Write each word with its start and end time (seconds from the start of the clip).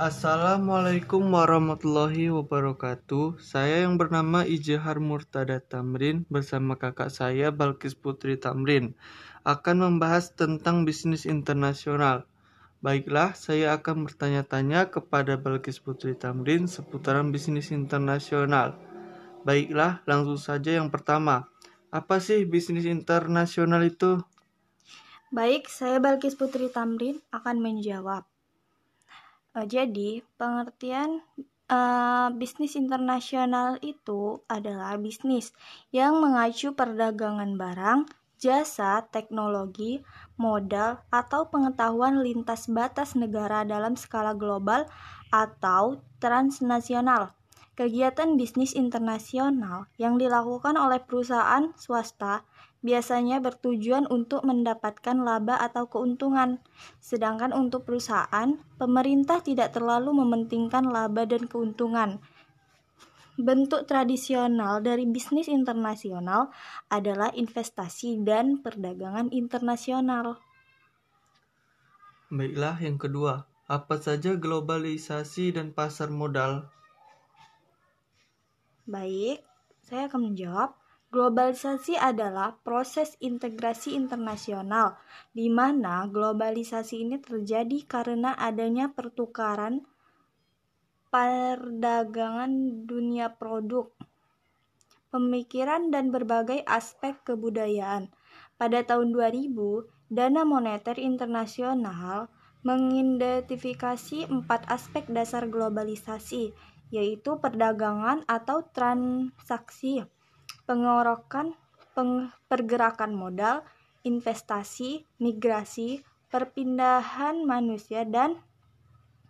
Assalamualaikum 0.00 1.28
warahmatullahi 1.28 2.32
wabarakatuh. 2.32 3.36
Saya 3.36 3.84
yang 3.84 4.00
bernama 4.00 4.48
Ijehar 4.48 4.96
Murtada 4.96 5.60
Tamrin 5.60 6.24
bersama 6.32 6.80
kakak 6.80 7.12
saya 7.12 7.52
Balkis 7.52 7.92
Putri 7.92 8.40
Tamrin 8.40 8.96
akan 9.44 9.76
membahas 9.76 10.32
tentang 10.32 10.88
bisnis 10.88 11.28
internasional. 11.28 12.24
Baiklah, 12.80 13.36
saya 13.36 13.76
akan 13.76 14.08
bertanya-tanya 14.08 14.88
kepada 14.88 15.36
Balkis 15.36 15.84
Putri 15.84 16.16
Tamrin 16.16 16.64
seputaran 16.64 17.28
bisnis 17.28 17.68
internasional. 17.68 18.80
Baiklah, 19.44 20.00
langsung 20.08 20.40
saja 20.40 20.80
yang 20.80 20.88
pertama. 20.88 21.52
Apa 21.92 22.24
sih 22.24 22.48
bisnis 22.48 22.88
internasional 22.88 23.84
itu? 23.84 24.16
Baik, 25.28 25.68
saya 25.68 26.00
Balkis 26.00 26.40
Putri 26.40 26.72
Tamrin 26.72 27.20
akan 27.36 27.60
menjawab. 27.60 28.29
Uh, 29.50 29.66
jadi, 29.66 30.22
pengertian 30.38 31.26
uh, 31.66 32.30
bisnis 32.34 32.78
internasional 32.78 33.82
itu 33.82 34.42
adalah 34.46 34.94
bisnis 34.94 35.50
yang 35.90 36.22
mengacu 36.22 36.70
perdagangan 36.74 37.58
barang, 37.58 38.06
jasa, 38.38 39.06
teknologi, 39.10 40.02
modal, 40.38 41.02
atau 41.10 41.50
pengetahuan 41.50 42.22
lintas 42.22 42.70
batas 42.70 43.18
negara 43.18 43.66
dalam 43.66 43.98
skala 43.98 44.38
global 44.38 44.86
atau 45.34 45.98
transnasional. 46.22 47.34
Kegiatan 47.74 48.36
bisnis 48.36 48.76
internasional 48.76 49.88
yang 49.96 50.20
dilakukan 50.20 50.76
oleh 50.76 51.00
perusahaan 51.00 51.72
swasta 51.80 52.44
biasanya 52.80 53.40
bertujuan 53.44 54.08
untuk 54.08 54.44
mendapatkan 54.44 55.16
laba 55.20 55.60
atau 55.60 55.88
keuntungan. 55.88 56.60
Sedangkan 57.00 57.52
untuk 57.52 57.84
perusahaan, 57.88 58.56
pemerintah 58.80 59.44
tidak 59.44 59.76
terlalu 59.76 60.16
mementingkan 60.16 60.88
laba 60.88 61.28
dan 61.28 61.44
keuntungan. 61.48 62.20
Bentuk 63.40 63.88
tradisional 63.88 64.84
dari 64.84 65.08
bisnis 65.08 65.48
internasional 65.48 66.52
adalah 66.92 67.32
investasi 67.32 68.20
dan 68.20 68.60
perdagangan 68.60 69.32
internasional. 69.32 70.36
Baiklah, 72.28 72.76
yang 72.84 73.00
kedua, 73.00 73.48
apa 73.64 73.96
saja 73.96 74.36
globalisasi 74.36 75.56
dan 75.56 75.72
pasar 75.72 76.12
modal? 76.12 76.68
Baik, 78.84 79.40
saya 79.86 80.10
akan 80.10 80.34
menjawab. 80.34 80.74
Globalisasi 81.10 81.98
adalah 81.98 82.54
proses 82.62 83.18
integrasi 83.18 83.98
internasional, 83.98 84.94
di 85.34 85.50
mana 85.50 86.06
globalisasi 86.06 87.02
ini 87.02 87.18
terjadi 87.18 87.82
karena 87.82 88.38
adanya 88.38 88.94
pertukaran 88.94 89.82
perdagangan 91.10 92.86
dunia 92.86 93.34
produk, 93.34 93.90
pemikiran, 95.10 95.90
dan 95.90 96.14
berbagai 96.14 96.62
aspek 96.62 97.18
kebudayaan. 97.26 98.14
Pada 98.54 98.86
tahun 98.86 99.10
2000, 99.10 99.90
Dana 100.14 100.46
Moneter 100.46 100.94
Internasional 100.94 102.30
mengidentifikasi 102.62 104.30
empat 104.30 104.70
aspek 104.70 105.10
dasar 105.10 105.50
globalisasi, 105.50 106.54
yaitu 106.94 107.34
perdagangan 107.42 108.22
atau 108.30 108.62
transaksi 108.70 110.06
pengorokan 110.70 111.58
peng, 111.98 112.30
pergerakan 112.46 113.10
modal, 113.10 113.66
investasi, 114.06 115.02
migrasi, 115.18 116.06
perpindahan 116.30 117.42
manusia 117.42 118.06
dan 118.06 118.38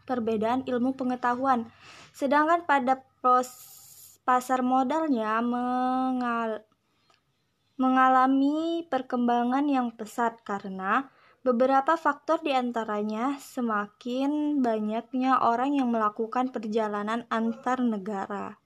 perbedaan 0.04 0.68
ilmu 0.68 0.92
pengetahuan. 1.00 1.72
Sedangkan 2.12 2.68
pada 2.68 3.00
pasar 4.28 4.60
modalnya 4.60 5.40
mengal, 5.40 6.68
mengalami 7.80 8.84
perkembangan 8.92 9.64
yang 9.64 9.96
pesat 9.96 10.44
karena 10.44 11.08
beberapa 11.40 11.96
faktor 11.96 12.44
di 12.44 12.52
antaranya 12.52 13.40
semakin 13.40 14.60
banyaknya 14.60 15.40
orang 15.40 15.80
yang 15.80 15.88
melakukan 15.88 16.52
perjalanan 16.52 17.24
antar 17.32 17.80
negara. 17.80 18.59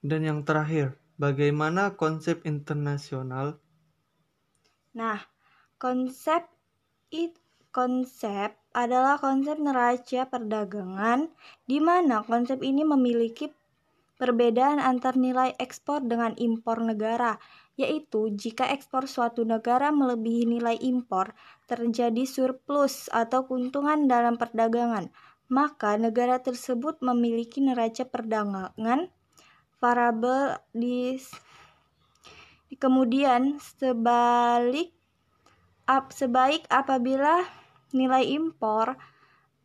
Dan 0.00 0.24
yang 0.24 0.48
terakhir, 0.48 0.96
bagaimana 1.20 1.92
konsep 2.00 2.40
internasional? 2.48 3.60
Nah, 4.96 5.20
konsep 5.76 6.48
it, 7.12 7.36
konsep 7.68 8.56
adalah 8.72 9.20
konsep 9.20 9.60
neraca 9.60 10.24
perdagangan 10.24 11.28
di 11.68 11.84
mana 11.84 12.24
konsep 12.24 12.64
ini 12.64 12.80
memiliki 12.80 13.52
perbedaan 14.16 14.80
antar 14.80 15.20
nilai 15.20 15.52
ekspor 15.60 16.00
dengan 16.00 16.32
impor 16.40 16.80
negara, 16.80 17.36
yaitu 17.76 18.32
jika 18.32 18.72
ekspor 18.72 19.04
suatu 19.04 19.44
negara 19.44 19.92
melebihi 19.92 20.48
nilai 20.48 20.80
impor, 20.80 21.36
terjadi 21.68 22.24
surplus 22.24 23.12
atau 23.12 23.44
keuntungan 23.44 24.08
dalam 24.08 24.40
perdagangan, 24.40 25.12
maka 25.52 26.00
negara 26.00 26.40
tersebut 26.40 27.04
memiliki 27.04 27.60
neraca 27.60 28.08
perdagangan 28.08 29.12
variabel 29.80 30.60
di 30.70 31.16
kemudian 32.76 33.58
sebalik 33.58 34.94
ap, 35.90 36.14
sebaik 36.14 36.68
apabila 36.70 37.42
nilai 37.90 38.30
impor 38.30 38.94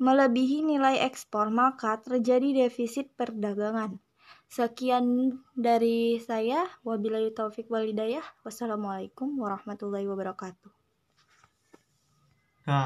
melebihi 0.01 0.65
nilai 0.65 1.05
ekspor 1.05 1.53
maka 1.53 2.01
terjadi 2.01 2.65
defisit 2.65 3.13
perdagangan. 3.13 4.01
Sekian 4.45 5.37
dari 5.55 6.17
saya. 6.21 6.65
Wabillahi 6.85 7.33
taufik 7.33 7.69
walidayah. 7.71 8.23
Wassalamualaikum 8.43 9.35
warahmatullahi 9.39 10.07
wabarakatuh. 10.07 10.84